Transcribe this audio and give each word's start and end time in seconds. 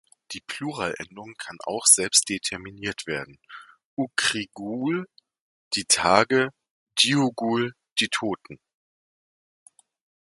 Die 0.31 0.41
Pluralendung 0.41 1.35
kann 1.37 1.57
auch 1.63 1.85
selbst 1.85 2.27
determiniert 2.27 3.05
werden: 3.05 3.37
"ukr-i-gu-l" 3.95 5.05
"die 5.75 5.85
Tage", 5.85 6.49
"dio-l-gu-l" 6.99 7.75
"die 7.99 8.07
Toten". 8.07 8.57